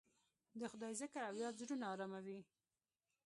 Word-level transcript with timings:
د 0.59 0.61
خدای 0.71 0.93
ذکر 1.01 1.21
او 1.29 1.33
یاد 1.43 1.55
زړونه 1.61 1.85
اراموي. 1.93 2.39